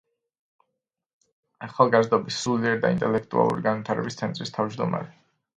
[1.67, 5.17] ახალგაზრდობის სულიერი და ინტელექტუალური განვითარების ცენტრის თავმჯდომარე.